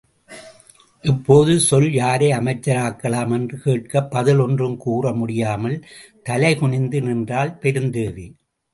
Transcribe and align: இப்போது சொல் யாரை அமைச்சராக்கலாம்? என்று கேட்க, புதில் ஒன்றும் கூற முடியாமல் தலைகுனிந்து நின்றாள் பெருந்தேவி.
இப்போது 1.03 1.59
சொல் 1.59 1.91
யாரை 1.91 2.31
அமைச்சராக்கலாம்? 2.31 3.33
என்று 3.33 3.59
கேட்க, 3.59 4.03
புதில் 4.03 4.39
ஒன்றும் 4.39 4.77
கூற 4.77 5.13
முடியாமல் 5.13 5.79
தலைகுனிந்து 6.29 7.01
நின்றாள் 7.01 7.57
பெருந்தேவி. 7.61 8.27